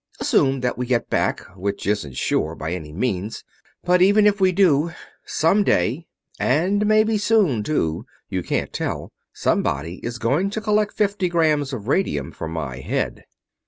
[0.19, 3.43] Assume that we get back, which isn't sure, by any means.
[3.83, 4.93] But even if we do,
[5.27, 6.07] some day
[6.39, 11.87] and maybe soon, too, you can't tell somebody is going to collect fifty grams of
[11.87, 13.25] radium for my head."